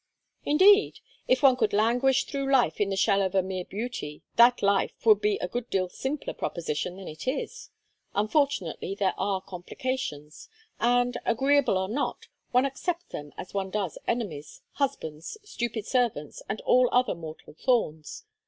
"Indeed? 0.45 0.99
If 1.27 1.43
one 1.43 1.55
could 1.57 1.73
languish 1.73 2.23
through 2.23 2.51
life 2.51 2.81
in 2.81 2.89
the 2.89 2.95
shell 2.95 3.21
of 3.21 3.35
a 3.35 3.43
mere 3.43 3.65
beauty 3.65 4.23
that 4.35 4.63
life 4.63 4.95
would 5.05 5.21
be 5.21 5.37
a 5.37 5.47
good 5.47 5.69
deal 5.69 5.89
simpler 5.89 6.33
proposition 6.33 6.97
than 6.97 7.07
it 7.07 7.27
is. 7.27 7.69
Unfortunately 8.15 8.95
there 8.95 9.13
are 9.15 9.41
complications, 9.41 10.49
and, 10.79 11.17
agreeable 11.23 11.77
or 11.77 11.87
not, 11.87 12.29
one 12.49 12.65
accepts 12.65 13.11
them 13.11 13.31
as 13.37 13.53
one 13.53 13.69
does 13.69 13.99
enemies, 14.07 14.63
husbands, 14.71 15.37
stupid 15.43 15.85
servants, 15.85 16.41
and 16.49 16.61
all 16.61 16.89
other 16.91 17.13
mortal 17.13 17.53
thorns. 17.53 18.25